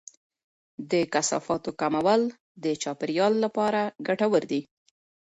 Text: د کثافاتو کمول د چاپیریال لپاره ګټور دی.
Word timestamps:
د 0.91 0.93
کثافاتو 1.13 1.69
کمول 1.81 2.21
د 2.63 2.65
چاپیریال 2.83 3.33
لپاره 3.45 3.81
ګټور 4.07 4.43
دی. 4.51 4.61